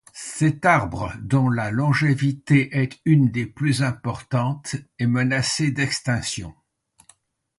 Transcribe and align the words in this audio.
Cet 0.15 0.65
arbre, 0.65 1.13
dont 1.21 1.47
la 1.47 1.69
longévité 1.69 2.75
est 2.75 2.99
une 3.05 3.29
des 3.29 3.45
plus 3.45 3.83
importantes, 3.83 4.75
est 4.97 5.05
menacé 5.05 5.69
d'extinction. 5.69 6.55